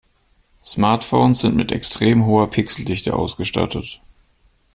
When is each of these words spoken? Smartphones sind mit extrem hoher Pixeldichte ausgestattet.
Smartphones 0.63 1.41
sind 1.41 1.55
mit 1.55 1.71
extrem 1.71 2.25
hoher 2.25 2.49
Pixeldichte 2.49 3.13
ausgestattet. 3.13 4.01